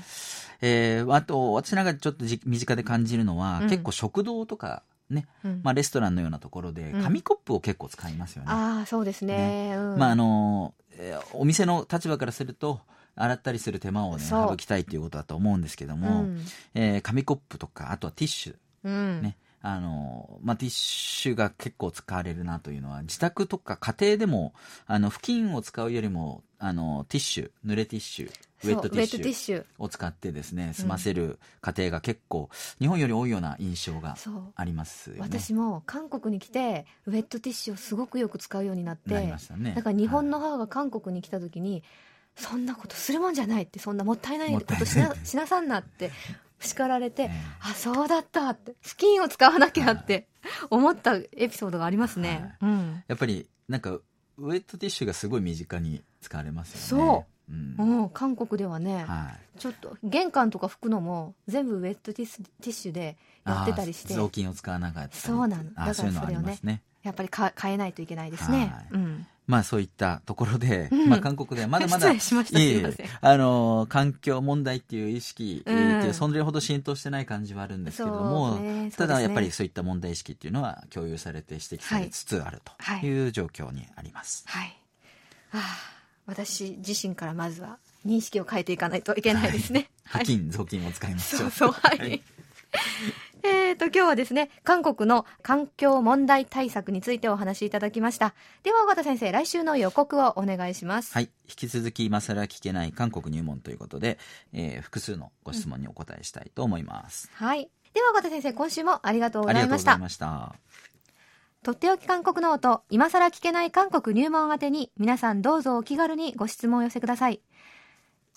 [0.62, 8.48] えーあと、私なんかちょっとじ身近で感じるのは、うん結構食堂とかね、うんまあレストランのようなところで、うん紙コップを結構使いますよね。
[8.50, 9.74] ああ、そうですね。
[9.76, 12.80] うんまああの、えーお店の立場からすると、
[13.16, 16.46] 洗ったりする手間をね、省きたいっていうことだと思うんですけどうも、ん。
[16.74, 19.22] えー紙コップとか、あとはティッシュ、うん。
[19.22, 24.54] ね、あの、まあ、ティッシュが結構使われるなというのは、自宅とか家庭でも、
[24.88, 28.32] あの、布巾を使うよりも、あの、ティッシュ、濡れティッシュ、
[28.64, 29.66] ウェットティッシュ。
[29.78, 32.50] を使ってですね、済ませる家庭が結構、
[32.80, 34.16] 日本より多いような印象が。
[34.56, 35.22] ありますよね。
[35.22, 39.74] 私も韓国に来てウェットティッシュをすごくよく使うようになってなりましたね。
[39.76, 41.84] だから日本のはい母が韓国に来た時に、
[42.36, 46.12] そんなことするもんじゃないってそんなもったいないことしなしなさんなって
[46.60, 47.30] 叱られて、ええ
[47.62, 50.28] あそうだったってスキンを使わなきゃって
[50.70, 53.04] 思ったエピソードがありますね、うん。
[53.08, 57.06] やっぱり、なんか、ウェットティッシュがすごい身近に使われますよね。。
[57.06, 57.54] そう。
[57.54, 57.76] ん。
[57.78, 59.60] うん、韓国ではね、はい。
[59.60, 64.14] ちょっと玄関とか拭くのも全部ウェットティッシュティッシュでやってたりして。
[64.14, 66.82] 雑巾を使わなかったりそうなのだからそれをねね。
[67.04, 68.88] やっぱりか変えないといけないですね、はい。
[68.92, 84.46] うん、まあそういったところで、うんまあ韓国ではまだまだ、しましたいえあの、環境問題っていう意識、っていうそれほど浸透してない感じはあるんですけれども、ねただやっぱりそういった問題意識っていうのは共有されて指摘されつつあるという状況にあります。
[84.48, 84.78] はい。
[85.50, 85.62] はあ、
[86.28, 89.90] 私自身からまずは認識を変えていかないといけないですね。
[90.06, 90.24] はい。
[90.24, 91.42] 布巾、雑巾を使いましょう。
[91.42, 92.24] そうそう、はい。
[93.44, 98.34] えーと、今日はですね、韓国の環境問題対策についてお話しいただきました。
[98.64, 101.14] では、尾形先生、来週の予告をお願いします。
[101.14, 101.30] はい。
[101.48, 104.20] 引き続き今更聞けない韓国入門ということで、
[104.54, 107.30] えー複数のご質問にお答えしたいと思います。
[107.34, 107.70] はい。
[107.94, 109.92] では、尾形先生、今週もありがとうごありざいました。
[109.92, 110.56] がとうございました。
[111.64, 117.42] とっておき韓国ノート、今更聞けない韓国入門宛てに、皆さんどうぞお気軽にご質問を寄せください。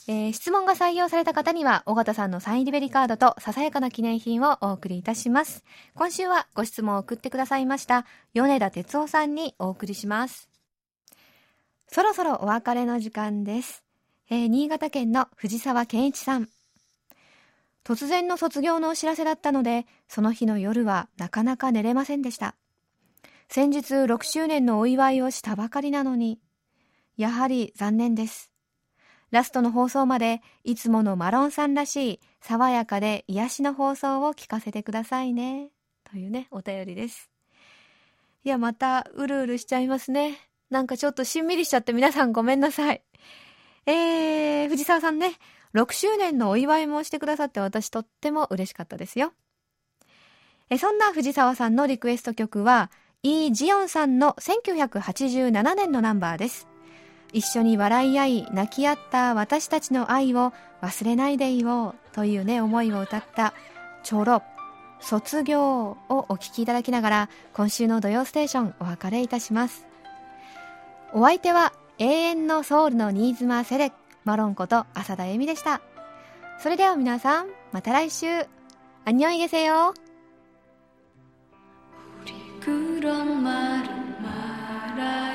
[0.06, 5.64] えー質問が採用された方には、尾形さんのサインリベリカードとささやかな記念品をお送りいたします。
[5.94, 10.50] 今週はご質問を送ってくださいました、米田哲夫さんにお送りします。
[11.88, 13.82] そろそろお別れの時間です。
[14.30, 16.48] えー新潟県の藤沢健一さん。
[17.84, 22.56] 突然の卒業のお知らせだったので、その日の夜はなかなか寝れませんでした。
[23.48, 26.40] 先日6周年のお祝いをしたばかりなのに、
[27.16, 28.53] やはり残念です。
[29.34, 35.70] ラストの放送までいつものマロンさんらしい爽やかで癒しの放送を聞かせてくださいね。
[36.08, 37.30] というね、お便りです。
[38.44, 40.38] いや、またうるうるしちゃいますね。
[40.70, 43.02] なんかちょっとしんみりしちゃって皆さんごめんなさい。
[43.86, 45.32] えー、藤沢さんね、
[45.74, 49.32] 6周年のお祝いもしてくださって私とっても嬉しかったですよ。
[50.70, 52.92] えそんな藤沢さんのリクエスト曲は、
[53.24, 56.68] イー・ジヨンさんの1987年のナンバーです。
[57.33, 63.53] 一緒に笑い合い、泣き合った私たちの愛を忘れないでいようというね、思いを歌った、
[64.03, 64.43] チョロ、
[64.99, 69.85] 卒業をお聴きいただきながら、今週の土曜ステーションお別れいたします。
[71.13, 73.91] お相手は、永遠のソウルの新妻セレ
[74.23, 75.81] マロンこと浅田恵美でした。
[76.59, 78.47] それでは皆さん、また来週。
[79.05, 79.93] 안녕히계세요。
[82.61, 85.32] 그런 말은 말아요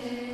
[0.00, 0.27] Christ.